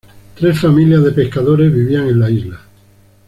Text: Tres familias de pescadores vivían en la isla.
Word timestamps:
Tres 0.35 0.59
familias 0.59 1.03
de 1.03 1.11
pescadores 1.11 1.71
vivían 1.71 2.07
en 2.07 2.19
la 2.21 2.31
isla. 2.31 2.59